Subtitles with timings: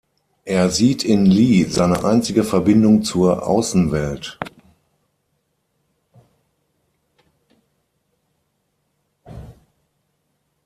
[0.45, 4.39] Er sieht in Lee seine einzige Verbindung zur Außenwelt.